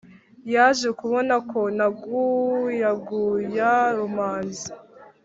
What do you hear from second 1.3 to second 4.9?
ko naguyaguya rumanzi